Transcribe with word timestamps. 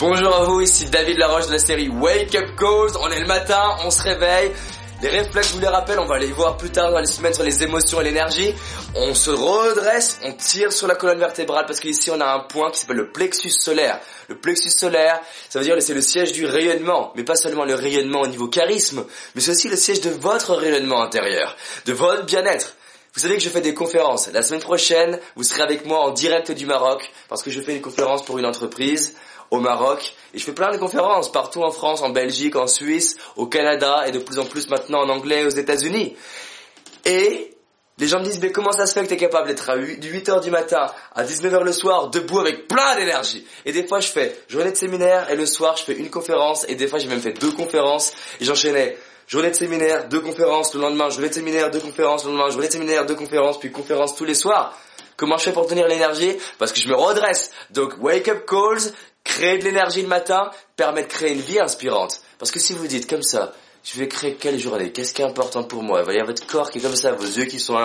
Bonjour 0.00 0.34
à 0.34 0.42
vous, 0.42 0.60
ici 0.60 0.86
David 0.86 1.18
Laroche 1.18 1.46
de 1.46 1.52
la 1.52 1.58
série 1.58 1.88
Wake 1.88 2.34
Up 2.34 2.56
Calls. 2.58 2.96
On 3.00 3.08
est 3.12 3.20
le 3.20 3.28
matin, 3.28 3.76
on 3.84 3.92
se 3.92 4.02
réveille. 4.02 4.50
Les 5.00 5.08
réflexes, 5.08 5.50
je 5.50 5.54
vous 5.54 5.60
les 5.60 5.68
rappelle, 5.68 6.00
on 6.00 6.06
va 6.06 6.18
les 6.18 6.32
voir 6.32 6.56
plus 6.56 6.70
tard 6.70 6.90
dans 6.90 6.98
les 6.98 7.06
semaines 7.06 7.32
sur 7.32 7.44
les 7.44 7.62
émotions 7.62 8.00
et 8.00 8.04
l'énergie. 8.04 8.52
On 8.96 9.14
se 9.14 9.30
redresse, 9.30 10.18
on 10.24 10.32
tire 10.32 10.72
sur 10.72 10.88
la 10.88 10.96
colonne 10.96 11.20
vertébrale 11.20 11.64
parce 11.66 11.78
qu'ici 11.78 12.10
on 12.10 12.20
a 12.20 12.26
un 12.26 12.40
point 12.40 12.72
qui 12.72 12.80
s'appelle 12.80 12.96
le 12.96 13.12
plexus 13.12 13.52
solaire. 13.52 14.00
Le 14.28 14.36
plexus 14.36 14.70
solaire, 14.70 15.20
ça 15.48 15.60
veut 15.60 15.64
dire 15.64 15.76
que 15.76 15.80
c'est 15.80 15.94
le 15.94 16.02
siège 16.02 16.32
du 16.32 16.44
rayonnement, 16.44 17.12
mais 17.14 17.22
pas 17.22 17.36
seulement 17.36 17.64
le 17.64 17.76
rayonnement 17.76 18.22
au 18.22 18.26
niveau 18.26 18.48
charisme, 18.48 19.04
mais 19.36 19.40
c'est 19.40 19.52
aussi 19.52 19.68
le 19.68 19.76
siège 19.76 20.00
de 20.00 20.10
votre 20.10 20.54
rayonnement 20.54 21.02
intérieur, 21.02 21.54
de 21.86 21.92
votre 21.92 22.24
bien-être. 22.24 22.74
Vous 23.14 23.20
savez 23.20 23.36
que 23.36 23.42
je 23.42 23.48
fais 23.48 23.60
des 23.60 23.74
conférences. 23.74 24.28
La 24.32 24.42
semaine 24.42 24.60
prochaine, 24.60 25.20
vous 25.36 25.44
serez 25.44 25.62
avec 25.62 25.86
moi 25.86 26.00
en 26.00 26.10
direct 26.10 26.50
du 26.50 26.66
Maroc 26.66 27.08
parce 27.28 27.44
que 27.44 27.50
je 27.50 27.60
fais 27.60 27.76
une 27.76 27.80
conférence 27.80 28.24
pour 28.24 28.38
une 28.38 28.46
entreprise 28.46 29.14
au 29.52 29.60
Maroc. 29.60 30.16
Et 30.34 30.38
je 30.40 30.44
fais 30.44 30.52
plein 30.52 30.72
de 30.72 30.78
conférences 30.78 31.30
partout 31.30 31.62
en 31.62 31.70
France, 31.70 32.02
en 32.02 32.10
Belgique, 32.10 32.56
en 32.56 32.66
Suisse, 32.66 33.16
au 33.36 33.46
Canada 33.46 34.02
et 34.08 34.10
de 34.10 34.18
plus 34.18 34.40
en 34.40 34.44
plus 34.44 34.68
maintenant 34.68 35.02
en 35.02 35.08
anglais 35.08 35.44
aux 35.44 35.50
États-Unis. 35.50 36.16
Et 37.04 37.56
les 37.98 38.08
gens 38.08 38.18
me 38.18 38.24
disent, 38.24 38.40
mais 38.40 38.50
comment 38.50 38.72
ça 38.72 38.86
se 38.86 38.94
fait 38.94 39.02
que 39.02 39.08
tu 39.08 39.14
es 39.14 39.16
capable 39.16 39.46
d'être 39.46 39.70
à 39.70 39.76
8h 39.76 40.42
du 40.42 40.50
matin 40.50 40.90
à 41.14 41.22
19h 41.22 41.62
le 41.62 41.72
soir, 41.72 42.10
debout 42.10 42.40
avec 42.40 42.66
plein 42.66 42.96
d'énergie? 42.96 43.46
Et 43.64 43.70
des 43.70 43.86
fois, 43.86 44.00
je 44.00 44.08
fais 44.08 44.36
journée 44.48 44.72
de 44.72 44.76
séminaire 44.76 45.30
et 45.30 45.36
le 45.36 45.46
soir, 45.46 45.76
je 45.76 45.84
fais 45.84 45.94
une 45.94 46.10
conférence 46.10 46.66
et 46.68 46.74
des 46.74 46.88
fois, 46.88 46.98
j'ai 46.98 47.06
même 47.06 47.20
fait 47.20 47.38
deux 47.38 47.52
conférences 47.52 48.12
et 48.40 48.44
j'enchaînais 48.44 48.96
journée 49.26 49.50
de 49.50 49.54
séminaire, 49.54 50.08
deux 50.08 50.20
conférences 50.20 50.74
le 50.74 50.80
lendemain, 50.80 51.10
journée 51.10 51.28
de 51.28 51.34
séminaire, 51.34 51.70
deux 51.70 51.80
conférences 51.80 52.24
le 52.24 52.30
lendemain, 52.30 52.50
journée 52.50 52.68
de 52.68 52.72
séminaire, 52.72 53.06
deux 53.06 53.14
conférences, 53.14 53.58
puis 53.58 53.70
conférences 53.70 54.14
tous 54.14 54.24
les 54.24 54.34
soirs. 54.34 54.78
Comment 55.16 55.36
je 55.38 55.44
fais 55.44 55.52
pour 55.52 55.66
tenir 55.66 55.86
l'énergie? 55.86 56.36
Parce 56.58 56.72
que 56.72 56.80
je 56.80 56.88
me 56.88 56.94
redresse. 56.94 57.50
Donc, 57.70 57.94
wake 58.00 58.28
up 58.28 58.46
calls, 58.46 58.92
créer 59.22 59.58
de 59.58 59.64
l'énergie 59.64 60.02
le 60.02 60.08
matin, 60.08 60.50
permet 60.76 61.04
de 61.04 61.08
créer 61.08 61.32
une 61.32 61.40
vie 61.40 61.60
inspirante. 61.60 62.20
Parce 62.38 62.50
que 62.50 62.58
si 62.58 62.72
vous 62.72 62.86
dites 62.86 63.08
comme 63.08 63.22
ça, 63.22 63.52
je 63.84 63.98
vais 63.98 64.08
créer 64.08 64.34
quelle 64.34 64.58
journée? 64.58 64.90
Qu'est-ce 64.90 65.12
qui 65.14 65.22
est 65.22 65.26
important 65.26 65.62
pour 65.62 65.82
moi? 65.82 66.02
Il 66.08 66.16
y 66.16 66.20
a 66.20 66.24
votre 66.24 66.46
corps 66.46 66.70
qui 66.70 66.78
est 66.78 66.80
comme 66.80 66.96
ça, 66.96 67.12
vos 67.12 67.24
yeux 67.24 67.44
qui 67.44 67.60
sont 67.60 67.76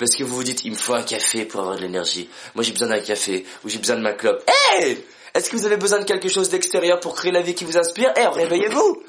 parce 0.00 0.16
que 0.16 0.24
vous 0.24 0.34
vous 0.34 0.44
dites, 0.44 0.64
il 0.64 0.70
me 0.70 0.76
faut 0.76 0.94
un 0.94 1.02
café 1.02 1.44
pour 1.44 1.60
avoir 1.60 1.76
de 1.76 1.82
l'énergie. 1.82 2.28
Moi, 2.54 2.64
j'ai 2.64 2.72
besoin 2.72 2.88
d'un 2.88 3.00
café, 3.00 3.44
ou 3.64 3.68
j'ai 3.68 3.78
besoin 3.78 3.96
de 3.96 4.00
ma 4.00 4.14
clope. 4.14 4.42
Hey 4.72 5.04
Est-ce 5.34 5.50
que 5.50 5.56
vous 5.56 5.66
avez 5.66 5.76
besoin 5.76 5.98
de 6.00 6.04
quelque 6.04 6.28
chose 6.28 6.48
d'extérieur 6.48 7.00
pour 7.00 7.14
créer 7.14 7.30
la 7.30 7.42
vie 7.42 7.54
qui 7.54 7.64
vous 7.64 7.76
inspire? 7.76 8.10
Eh, 8.16 8.26
réveillez-vous 8.26 9.02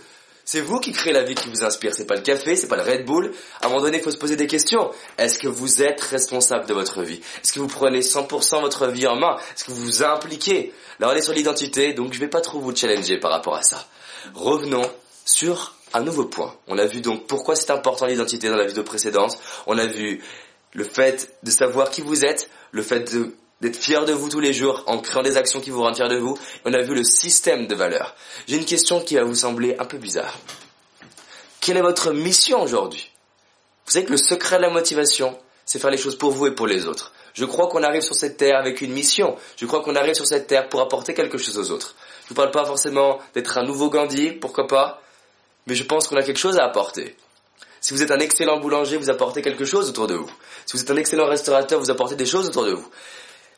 c'est 0.45 0.61
vous 0.61 0.80
qui 0.80 0.92
créez 0.92 1.14
la 1.14 1.23
vie 1.23 1.36
qui 1.36 1.50
vous 1.50 1.64
inspire. 1.64 1.94
C'est 1.94 2.06
pas 2.06 2.16
le 2.16 2.22
café, 2.22 2.56
c'est 2.56 2.67
pas 2.67 2.78
le 2.78 2.84
Red 2.84 3.06
Bull. 3.06 3.31
À 3.61 3.66
un 3.66 3.70
moment 3.70 3.81
donné, 3.81 3.97
il 3.97 4.03
faut 4.03 4.11
se 4.11 4.17
poser 4.17 4.36
des 4.36 4.47
questions. 4.47 4.92
Est-ce 5.17 5.39
que 5.39 5.47
vous 5.47 5.81
êtes 5.81 6.02
responsable 6.02 6.66
de 6.66 6.73
votre 6.73 7.03
vie? 7.03 7.22
Est-ce 7.44 7.53
que 7.53 7.59
vous 7.59 7.67
prenez 7.67 8.02
100% 8.02 8.62
votre 8.62 8.88
vie 8.88 9.08
en 9.08 9.16
main? 9.16 9.38
Est-ce 9.56 9.66
que 9.66 9.72
vous 9.72 9.81
vous 9.81 10.03
impliquez? 10.03 10.73
Là, 11.00 11.09
on 11.09 11.14
est 11.14 11.22
sur 11.22 11.34
l'identité, 11.34 11.94
donc 11.94 12.14
je 12.14 12.19
vais 12.19 12.28
pas 12.28 12.42
trop 12.42 12.59
vous 12.59 12.75
challenger 12.75 13.17
par 13.17 13.31
rapport 13.31 13.56
à 13.56 13.64
ça. 13.64 13.88
Revenons 14.34 14.89
sur 15.25 15.75
un 15.94 16.02
nouveau 16.02 16.25
point. 16.25 16.56
On 16.67 16.78
a 16.78 16.86
vu 16.86 17.02
donc 17.02 17.28
pourquoi 17.28 17.56
c'est 17.56 17.72
important 17.72 18.06
l'identité 18.06 18.50
dans 18.50 18.56
la 18.56 18.66
vidéo 18.66 18.84
précédente. 18.84 19.38
On 19.67 19.78
a 19.78 19.86
vu 19.86 20.23
le 20.73 20.84
fait 20.84 21.34
de 21.44 21.52
savoir 21.52 21.89
qui 21.89 22.02
vous 22.02 22.23
êtes, 22.23 22.50
le 22.72 22.81
fait 22.81 23.14
de 23.14 23.34
d'être 23.62 23.78
fier 23.78 24.06
de 24.06 24.14
vous 24.14 24.30
tous 24.30 24.40
les 24.40 24.54
jours 24.54 24.84
en 24.88 25.00
créant 25.00 25.23
des 25.23 25.38
actions 25.38 25.62
qui 25.62 25.70
vous 25.70 25.81
rendent 25.81 25.95
fier 25.95 26.09
de 26.09 26.17
vous. 26.17 26.38
On 26.66 26.73
a 26.73 26.81
vu 26.81 26.94
le 26.94 27.04
système 27.04 27.68
de 27.68 27.76
valeurs. 27.76 28.16
J'ai 28.48 28.58
une 28.58 28.66
question 28.66 29.00
qui 29.00 29.16
va 29.16 29.23
vous 29.23 29.36
sembler 29.36 29.76
un 29.80 29.86
peu 29.86 29.98
bizarre. 29.98 30.38
Quelle 31.59 31.78
est 31.78 31.81
votre 31.81 32.12
mission 32.12 32.62
aujourd'hui? 32.62 33.12
Vous 33.86 33.92
savez 33.92 34.06
que 34.06 34.12
le 34.12 34.18
secret 34.18 34.58
de 34.58 34.64
la 34.64 34.70
motivation, 34.70 35.38
c'est 35.66 35.80
faire 35.80 35.92
les 35.92 35.98
choses 35.98 36.18
pour 36.18 36.31
vous 36.31 36.48
et 36.48 36.56
pour 36.56 36.68
les 36.68 36.88
autres. 36.88 37.14
Je 37.34 37.45
crois 37.45 37.68
qu'on 37.68 37.84
arrive 37.84 38.02
sur 38.02 38.16
cette 38.16 38.38
terre 38.38 38.58
avec 38.58 38.81
une 38.81 38.92
mission. 38.92 39.38
Je 39.58 39.66
crois 39.66 39.81
qu'on 39.81 39.96
arrive 39.96 40.16
sur 40.16 40.25
cette 40.25 40.48
terre 40.48 40.68
pour 40.68 40.81
apporter 40.81 41.14
quelque 41.14 41.38
chose 41.38 41.58
aux 41.58 41.72
autres. 41.72 41.96
Je 42.23 42.30
vous 42.30 42.36
parle 42.36 42.52
pas 42.52 42.66
forcément 42.66 43.20
d'être 43.34 43.58
un 43.58 43.64
nouveau 43.64 43.90
Gandhi, 43.90 44.31
pourquoi 44.31 44.68
pas, 44.68 45.02
mais 45.68 45.75
je 45.75 45.84
pense 45.84 46.08
qu'on 46.08 46.18
a 46.18 46.23
quelque 46.23 46.40
chose 46.40 46.58
à 46.58 46.66
apporter. 46.66 47.16
Si 47.80 47.94
vous 47.94 48.03
êtes 48.03 48.12
un 48.12 48.20
excellent 48.20 48.59
boulanger, 48.59 48.98
vous 48.98 49.09
apportez 49.09 49.41
quelque 49.41 49.66
chose 49.66 49.90
autour 49.90 50.07
de 50.07 50.16
vous. 50.16 50.31
Si 50.66 50.78
vous 50.78 50.84
êtes 50.84 50.91
un 50.91 50.97
excellent 50.97 51.28
restaurateur, 51.28 51.80
vous 51.80 51.90
apportez 51.90 52.16
des 52.16 52.25
choses 52.25 52.47
autour 52.47 52.66
de 52.66 52.74
vous. 52.74 52.88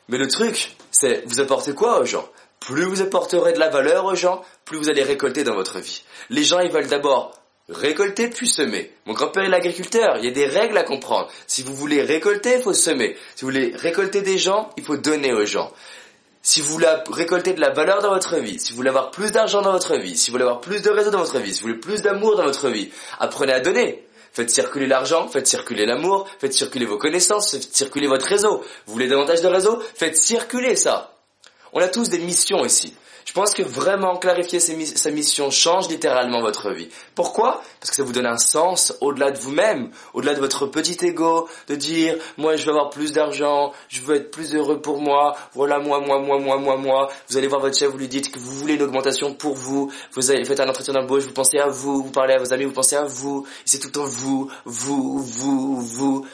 Mais 0.08 0.18
le 0.18 0.28
truc, 0.28 0.76
c'est 0.90 1.22
vous 1.26 1.40
apportez 1.40 1.72
quoi 1.74 2.00
aux 2.00 2.04
gens? 2.04 2.28
Plus 2.60 2.84
vous 2.84 3.02
apporterez 3.02 3.52
de 3.52 3.58
la 3.58 3.68
valeur 3.68 4.04
aux 4.06 4.14
gens, 4.14 4.42
plus 4.64 4.78
vous 4.78 4.88
allez 4.88 5.02
récolter 5.02 5.44
dans 5.44 5.54
votre 5.54 5.80
vie. 5.80 6.02
Les 6.30 6.44
gens, 6.44 6.60
ils 6.60 6.70
veulent 6.70 6.88
d'abord 6.88 7.32
récolter 7.68 8.28
puis 8.28 8.48
semer. 8.48 8.92
Mon 9.06 9.14
grand-père 9.14 9.44
est 9.44 9.48
l'agriculteur, 9.48 10.16
il 10.18 10.24
y 10.24 10.28
a 10.28 10.32
des 10.32 10.46
règles 10.46 10.76
à 10.76 10.82
comprendre. 10.82 11.30
Si 11.46 11.62
vous 11.62 11.74
voulez 11.74 12.02
récolter, 12.02 12.56
il 12.56 12.62
faut 12.62 12.74
semer. 12.74 13.16
Si 13.34 13.44
vous 13.44 13.50
voulez 13.50 13.72
récolter 13.74 14.22
des 14.22 14.38
gens, 14.38 14.70
il 14.76 14.84
faut 14.84 14.96
donner 14.96 15.32
aux 15.32 15.46
gens. 15.46 15.72
Si 16.42 16.60
vous 16.60 16.72
voulez 16.72 16.88
récolter 17.10 17.54
de 17.54 17.60
la 17.60 17.70
valeur 17.70 18.02
dans 18.02 18.12
votre 18.12 18.36
vie, 18.36 18.58
si 18.58 18.72
vous 18.72 18.76
voulez 18.76 18.90
avoir 18.90 19.10
plus 19.10 19.32
d'argent 19.32 19.62
dans 19.62 19.72
votre 19.72 19.96
vie, 19.96 20.14
si 20.14 20.30
vous 20.30 20.34
voulez 20.34 20.44
avoir 20.44 20.60
plus 20.60 20.82
de 20.82 20.90
réseau 20.90 21.10
dans 21.10 21.20
votre 21.20 21.38
vie, 21.38 21.54
si 21.54 21.62
vous 21.62 21.68
voulez 21.68 21.80
plus 21.80 22.02
d'amour 22.02 22.36
dans 22.36 22.44
votre 22.44 22.68
vie, 22.68 22.90
apprenez 23.18 23.54
à 23.54 23.60
donner. 23.60 24.03
Faites 24.34 24.50
circuler 24.50 24.88
l'argent, 24.88 25.28
faites 25.28 25.46
circuler 25.46 25.86
l'amour, 25.86 26.28
faites 26.40 26.52
circuler 26.52 26.86
vos 26.86 26.98
connaissances, 26.98 27.52
faites 27.52 27.74
circuler 27.74 28.08
votre 28.08 28.26
réseau. 28.26 28.64
Vous 28.86 28.92
voulez 28.92 29.06
davantage 29.06 29.42
de 29.42 29.46
réseau 29.46 29.80
Faites 29.94 30.16
circuler 30.16 30.74
ça. 30.74 31.13
On 31.74 31.80
a 31.80 31.88
tous 31.88 32.08
des 32.08 32.18
missions 32.18 32.64
ici. 32.64 32.94
Je 33.24 33.32
pense 33.32 33.54
que 33.54 33.62
vraiment 33.62 34.16
clarifier 34.16 34.60
sa 34.60 35.10
mission 35.10 35.50
change 35.50 35.88
littéralement 35.88 36.40
votre 36.40 36.70
vie. 36.70 36.88
Pourquoi? 37.14 37.62
Parce 37.80 37.90
que 37.90 37.96
ça 37.96 38.02
vous 38.02 38.12
donne 38.12 38.26
un 38.26 38.36
sens 38.36 38.94
au-delà 39.00 39.30
de 39.30 39.38
vous-même, 39.38 39.90
au-delà 40.12 40.34
de 40.34 40.40
votre 40.40 40.66
petit 40.66 41.04
ego, 41.04 41.48
de 41.68 41.74
dire 41.74 42.16
moi 42.36 42.56
je 42.56 42.64
veux 42.64 42.70
avoir 42.70 42.90
plus 42.90 43.12
d'argent, 43.12 43.72
je 43.88 44.02
veux 44.02 44.16
être 44.16 44.30
plus 44.30 44.54
heureux 44.54 44.80
pour 44.80 45.00
moi, 45.00 45.36
voilà 45.54 45.78
moi, 45.78 46.00
moi, 46.00 46.20
moi, 46.20 46.38
moi, 46.38 46.58
moi, 46.58 46.76
moi. 46.76 47.10
Vous 47.28 47.36
allez 47.38 47.48
voir 47.48 47.60
votre 47.60 47.76
chef, 47.76 47.90
vous 47.90 47.98
lui 47.98 48.08
dites 48.08 48.30
que 48.30 48.38
vous 48.38 48.52
voulez 48.52 48.74
une 48.74 48.82
augmentation 48.82 49.34
pour 49.34 49.54
vous, 49.54 49.90
vous 50.12 50.22
faites 50.22 50.60
un 50.60 50.68
entretien 50.68 50.92
d'embauche, 50.92 51.24
vous 51.24 51.32
pensez 51.32 51.58
à 51.58 51.66
vous, 51.66 52.04
vous 52.04 52.12
parlez 52.12 52.34
à 52.34 52.38
vos 52.38 52.52
amis, 52.52 52.64
vous 52.64 52.72
pensez 52.72 52.96
à 52.96 53.04
vous, 53.04 53.46
c'est 53.64 53.78
tout 53.78 53.88
le 53.88 53.92
temps 53.92 54.04
vous, 54.04 54.50
vous, 54.66 55.18
vous, 55.18 55.80
vous. 55.80 56.26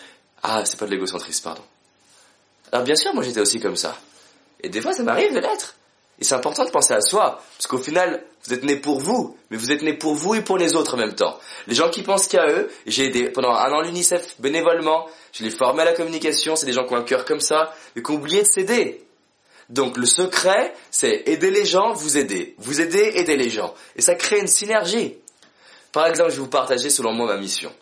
Ah, 0.43 0.65
c'est 0.65 0.79
pas 0.79 0.87
de 0.87 0.91
l'égocentrisme, 0.91 1.45
pardon. 1.45 1.63
Alors 2.73 2.85
bien 2.85 2.97
sûr, 2.97 3.15
moi 3.15 3.23
j'étais 3.23 3.41
aussi 3.41 3.61
comme 3.61 3.77
ça. 3.77 3.97
Et 4.63 4.69
des 4.69 4.81
fois 4.81 4.93
ça 4.93 5.03
m'arrive 5.03 5.35
de 5.35 5.41
l'être. 5.41 5.75
Et 6.21 6.25
c'est 6.25 6.35
important 6.35 6.65
de 6.65 6.71
penser 6.71 6.93
à 6.93 7.01
soi, 7.01 7.43
parce 7.57 7.67
qu'au 7.67 7.79
final, 7.79 8.23
vous 8.45 8.53
êtes 8.53 8.63
né 8.63 8.77
pour 8.77 9.01
vous, 9.01 9.39
mais 9.51 9.57
vous 9.57 9.73
êtes 9.73 9.81
né 9.81 9.95
pour 9.95 10.15
vous 10.15 10.35
et 10.35 10.43
pour 10.43 10.59
les 10.59 10.77
autres 10.77 10.95
en 10.95 10.97
même 10.99 11.15
temps. 11.15 11.39
Les 11.67 11.75
gens 11.75 11.89
qui 11.89 12.03
pensent 12.03 12.27
qu'à 12.27 12.47
eux, 12.47 12.71
j'ai 12.87 13.07
aidé 13.07 13.31
pendant 13.31 13.53
un 13.53 13.73
an 13.73 13.81
l'UNICEF 13.81 14.35
bénévolement, 14.39 15.07
je 15.33 15.45
les 15.45 15.51
formé 15.51 15.81
à 15.81 15.87
la 15.87 15.93
communication, 15.95 16.57
c'est 16.57 16.67
des 16.67 16.73
gens 16.73 16.85
qui 16.85 16.93
ont 16.93 16.99
un 16.99 17.05
cœur 17.05 17.25
comme 17.25 17.41
ça, 17.41 17.75
mais 17.97 18.03
qui 18.03 18.11
ont 18.11 18.17
oublié 18.17 18.43
de 18.43 18.47
s'aider. 18.47 19.03
Donc 19.71 19.97
le 19.97 20.05
secret, 20.05 20.75
c'est 20.91 21.23
aider 21.27 21.51
les 21.51 21.65
gens, 21.65 21.93
vous 21.93 22.19
aider. 22.19 22.55
Vous 22.59 22.81
aider, 22.81 23.13
aider 23.15 23.37
les 23.37 23.49
gens. 23.49 23.73
Et 23.97 24.03
ça 24.03 24.15
crée 24.15 24.41
une 24.41 24.49
synergie. 24.49 25.17
Par 25.93 26.07
exemple, 26.07 26.31
je 26.31 26.37
vais 26.37 26.43
vous 26.43 26.49
partager 26.49 26.91
selon 26.91 27.13
moi 27.13 27.27
ma 27.27 27.37
mission. 27.41 27.73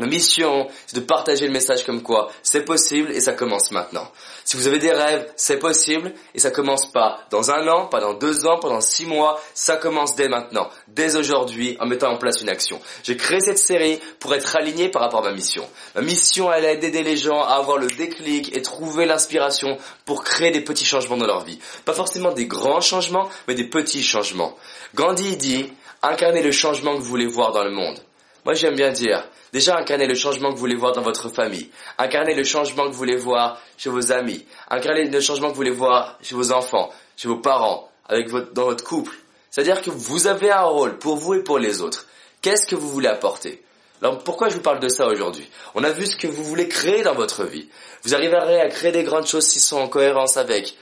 Ma 0.00 0.06
mission, 0.06 0.66
c'est 0.86 0.96
de 0.96 1.04
partager 1.04 1.46
le 1.46 1.52
message 1.52 1.84
comme 1.84 2.02
quoi 2.02 2.30
c'est 2.42 2.64
possible 2.64 3.10
et 3.12 3.20
ça 3.20 3.34
commence 3.34 3.70
maintenant. 3.70 4.10
Si 4.44 4.56
vous 4.56 4.66
avez 4.66 4.78
des 4.78 4.92
rêves, 4.92 5.30
c'est 5.36 5.58
possible 5.58 6.14
et 6.34 6.38
ça 6.38 6.50
commence 6.50 6.90
pas 6.90 7.20
dans 7.30 7.50
un 7.50 7.68
an, 7.68 7.86
pas 7.86 8.00
dans 8.00 8.14
deux 8.14 8.46
ans, 8.46 8.58
pas 8.58 8.70
dans 8.70 8.80
six 8.80 9.04
mois, 9.04 9.38
ça 9.52 9.76
commence 9.76 10.16
dès 10.16 10.28
maintenant, 10.28 10.70
dès 10.88 11.16
aujourd'hui, 11.16 11.76
en 11.80 11.86
mettant 11.86 12.10
en 12.10 12.16
place 12.16 12.40
une 12.40 12.48
action. 12.48 12.80
J'ai 13.02 13.18
créé 13.18 13.40
cette 13.40 13.58
série 13.58 14.00
pour 14.18 14.34
être 14.34 14.56
aligné 14.56 14.88
par 14.88 15.02
rapport 15.02 15.20
à 15.20 15.28
ma 15.30 15.36
mission. 15.36 15.68
Ma 15.94 16.00
mission, 16.00 16.50
elle 16.50 16.64
est 16.64 16.78
d'aider 16.78 17.02
les 17.02 17.18
gens 17.18 17.42
à 17.42 17.56
avoir 17.56 17.76
le 17.76 17.88
déclic 17.88 18.56
et 18.56 18.62
trouver 18.62 19.04
l'inspiration 19.04 19.76
pour 20.06 20.24
créer 20.24 20.50
des 20.50 20.62
petits 20.62 20.86
changements 20.86 21.18
dans 21.18 21.26
leur 21.26 21.44
vie. 21.44 21.58
Pas 21.84 21.92
forcément 21.92 22.32
des 22.32 22.46
grands 22.46 22.80
changements, 22.80 23.28
mais 23.46 23.54
des 23.54 23.68
petits 23.68 24.02
changements. 24.02 24.56
Gandhi 24.94 25.36
dit, 25.36 25.70
incarnez 26.02 26.42
le 26.42 26.52
changement 26.52 26.94
que 26.94 27.00
vous 27.00 27.04
voulez 27.04 27.26
voir 27.26 27.52
dans 27.52 27.64
le 27.64 27.70
monde. 27.70 28.00
Moi, 28.44 28.54
j'aime 28.54 28.74
bien 28.74 28.90
dire, 28.90 29.28
déjà 29.52 29.76
incarnez 29.76 30.06
le 30.06 30.14
changement 30.14 30.48
que 30.48 30.54
vous 30.54 30.60
voulez 30.60 30.76
voir 30.76 30.92
dans 30.92 31.02
votre 31.02 31.28
famille. 31.28 31.70
Incarnez 31.98 32.34
le 32.34 32.44
changement 32.44 32.84
que 32.84 32.92
vous 32.92 32.98
voulez 32.98 33.16
voir 33.16 33.60
chez 33.76 33.90
vos 33.90 34.12
amis. 34.12 34.46
Incarnez 34.70 35.04
le 35.08 35.20
changement 35.20 35.48
que 35.48 35.52
vous 35.52 35.56
voulez 35.56 35.70
voir 35.70 36.18
chez 36.22 36.34
vos 36.34 36.52
enfants, 36.52 36.90
chez 37.16 37.28
vos 37.28 37.36
parents, 37.36 37.90
avec 38.08 38.28
votre, 38.30 38.52
dans 38.52 38.64
votre 38.64 38.84
couple. 38.84 39.14
C'est-à-dire 39.50 39.82
que 39.82 39.90
vous 39.90 40.26
avez 40.26 40.50
un 40.50 40.62
rôle 40.62 40.98
pour 40.98 41.16
vous 41.16 41.34
et 41.34 41.42
pour 41.42 41.58
les 41.58 41.82
autres. 41.82 42.06
Qu'est-ce 42.40 42.66
que 42.66 42.76
vous 42.76 42.88
voulez 42.88 43.08
apporter? 43.08 43.62
Alors 44.00 44.18
pourquoi 44.24 44.48
je 44.48 44.54
vous 44.54 44.62
parle 44.62 44.80
de 44.80 44.88
ça 44.88 45.06
aujourd'hui? 45.06 45.46
On 45.74 45.84
a 45.84 45.90
vu 45.90 46.06
ce 46.06 46.16
que 46.16 46.26
vous 46.26 46.42
voulez 46.42 46.68
créer 46.68 47.02
dans 47.02 47.14
votre 47.14 47.44
vie. 47.44 47.68
Vous 48.04 48.14
arriverez 48.14 48.60
à 48.60 48.68
créer 48.68 48.92
des 48.92 49.04
grandes 49.04 49.26
choses 49.26 49.48
qui 49.48 49.60
sont 49.60 49.76
en 49.76 49.88
cohérence 49.88 50.38
avec 50.38 50.74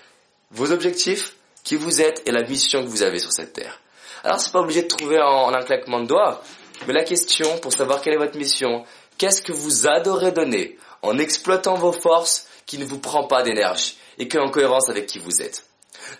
vos 0.52 0.70
objectifs, 0.70 1.34
qui 1.64 1.74
vous 1.74 2.00
êtes 2.00 2.22
et 2.26 2.30
la 2.30 2.42
mission 2.42 2.84
que 2.84 2.88
vous 2.88 3.02
avez 3.02 3.18
sur 3.18 3.32
cette 3.32 3.54
terre. 3.54 3.80
Alors 4.22 4.38
c'est 4.38 4.52
pas 4.52 4.60
obligé 4.60 4.82
de 4.82 4.88
trouver 4.88 5.20
en 5.20 5.52
un 5.52 5.62
claquement 5.62 6.00
de 6.00 6.06
doigts. 6.06 6.42
Mais 6.86 6.92
la 6.92 7.04
question, 7.04 7.58
pour 7.58 7.72
savoir 7.72 8.00
quelle 8.00 8.14
est 8.14 8.18
votre 8.18 8.36
mission, 8.36 8.84
qu'est-ce 9.16 9.42
que 9.42 9.52
vous 9.52 9.86
adorez 9.86 10.32
donner 10.32 10.76
en 11.02 11.18
exploitant 11.18 11.74
vos 11.74 11.92
forces 11.92 12.46
qui 12.66 12.78
ne 12.78 12.84
vous 12.84 12.98
prend 12.98 13.24
pas 13.24 13.42
d'énergie 13.42 13.98
et 14.18 14.28
qui 14.28 14.36
est 14.36 14.40
en 14.40 14.50
cohérence 14.50 14.88
avec 14.88 15.06
qui 15.06 15.18
vous 15.18 15.42
êtes? 15.42 15.64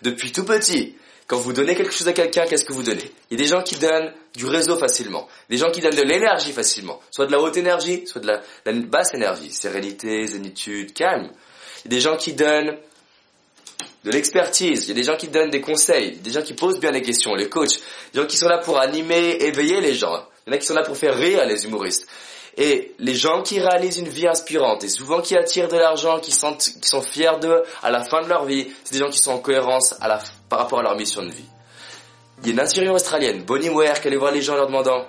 Depuis 0.01 0.31
tout 0.31 0.43
petit, 0.43 0.95
quand 1.29 1.37
vous 1.37 1.53
donnez 1.53 1.75
quelque 1.75 1.93
chose 1.93 2.07
à 2.07 2.13
quelqu'un, 2.13 2.45
qu'est-ce 2.45 2.65
que 2.65 2.73
vous 2.73 2.81
donnez? 2.81 3.11
Il 3.29 3.39
y 3.39 3.41
a 3.41 3.43
des 3.43 3.49
gens 3.49 3.61
qui 3.61 3.75
donnent 3.75 4.11
du 4.35 4.47
réseau 4.47 4.77
facilement, 4.77 5.27
des 5.47 5.57
gens 5.57 5.69
qui 5.69 5.79
donnent 5.79 5.95
de 5.95 6.01
l'énergie 6.01 6.51
facilement, 6.51 6.99
soit 7.11 7.27
de 7.27 7.31
la 7.31 7.39
haute 7.39 7.55
énergie, 7.55 8.07
soit 8.07 8.19
de 8.19 8.27
la, 8.27 8.41
basse 8.65 9.13
énergie, 9.13 9.51
sérénité, 9.51 10.25
zénitude, 10.25 10.91
calme. 10.93 11.29
Il 11.85 11.91
y 11.91 11.93
a 11.93 11.97
des 11.97 12.01
gens 12.01 12.17
qui 12.17 12.33
donnent 12.33 12.77
de 14.03 14.11
l'expertise, 14.11 14.85
il 14.85 14.89
y 14.89 14.91
a 14.91 14.95
des 14.95 15.03
gens 15.03 15.17
qui 15.17 15.27
donnent 15.27 15.51
des 15.51 15.61
conseils, 15.61 16.17
des 16.17 16.31
gens 16.31 16.41
qui 16.41 16.53
posent 16.53 16.79
bien 16.79 16.89
les 16.89 17.03
questions, 17.03 17.35
les 17.35 17.47
coachs, 17.47 17.79
des 18.13 18.21
gens 18.21 18.27
qui 18.27 18.37
sont 18.37 18.47
là 18.47 18.57
pour 18.57 18.79
animer, 18.79 19.37
éveiller 19.41 19.81
les 19.81 19.93
gens. 19.93 20.25
Il 20.49 20.53
y 20.53 20.55
en 20.55 20.57
a 20.57 20.57
qui 20.57 20.65
sont 20.65 20.73
là 20.73 20.83
pour 20.83 20.97
faire 20.97 21.15
rire 21.15 21.45
les 21.45 21.65
humoristes. 21.65 22.07
Et 22.57 22.93
les 22.97 23.13
gens 23.13 23.43
qui 23.43 23.59
réalisent 23.59 23.97
une 23.97 24.09
vie 24.09 24.27
inspirante 24.27 24.83
et 24.83 24.89
souvent 24.89 25.21
qui 25.21 25.37
attirent 25.37 25.67
de 25.67 25.77
l'argent, 25.77 26.19
qui 26.19 26.31
sont, 26.31 26.55
qui 26.55 26.87
sont 26.87 27.03
fiers 27.03 27.37
d'eux 27.39 27.61
à 27.83 27.91
la 27.91 28.03
fin 28.03 28.23
de 28.23 28.27
leur 28.27 28.45
vie, 28.45 28.67
c'est 28.83 28.93
des 28.93 28.99
gens 28.99 29.09
qui 29.09 29.19
sont 29.19 29.31
en 29.31 29.37
cohérence 29.37 29.93
par 30.49 30.59
rapport 30.59 30.79
à 30.79 30.83
leur 30.83 30.95
mission 30.95 31.21
de 31.21 31.29
vie. 31.29 31.45
Il 32.41 32.47
y 32.47 32.49
a 32.49 32.53
une 32.53 32.59
infirmière 32.59 32.93
australienne, 32.93 33.43
Bonnie 33.43 33.69
Ware, 33.69 34.01
qui 34.01 34.07
allait 34.07 34.17
voir 34.17 34.31
les 34.31 34.41
gens 34.41 34.53
en 34.53 34.57
leur 34.57 34.67
demandant 34.67 35.05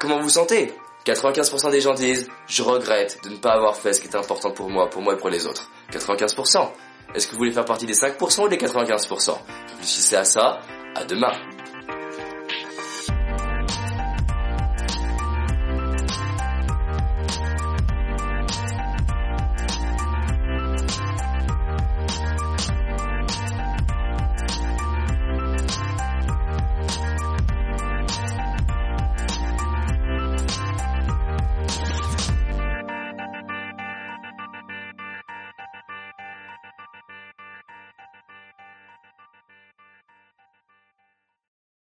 Comment 0.00 0.16
vous 0.16 0.24
vous 0.24 0.30
sentez? 0.30 0.72
95% 1.04 1.70
des 1.70 1.80
gens 1.82 1.92
disent 1.92 2.28
Je 2.46 2.62
regrette 2.62 3.18
de 3.22 3.28
ne 3.28 3.36
pas 3.36 3.52
avoir 3.52 3.76
fait 3.76 3.92
ce 3.92 4.00
qui 4.00 4.06
était 4.06 4.16
important 4.16 4.50
pour 4.50 4.70
moi, 4.70 4.88
pour 4.88 5.02
moi 5.02 5.14
et 5.14 5.16
pour 5.18 5.28
les 5.28 5.46
autres. 5.46 5.70
95%. 5.92 6.68
Est-ce 7.14 7.26
que 7.26 7.32
vous 7.32 7.38
voulez 7.38 7.52
faire 7.52 7.64
partie 7.64 7.86
des 7.86 7.94
5% 7.94 8.44
ou 8.44 8.48
des 8.48 8.56
95% 8.56 9.36
Réfléchissez 9.68 10.16
à 10.16 10.24
ça. 10.24 10.60
À 10.94 11.04
demain. 11.04 11.32